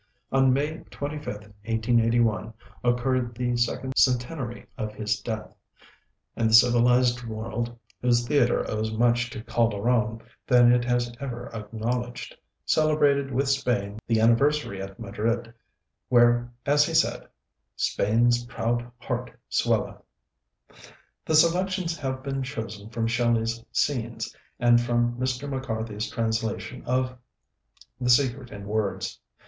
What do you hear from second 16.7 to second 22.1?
he said, "Spain's proud heart swelleth." The selections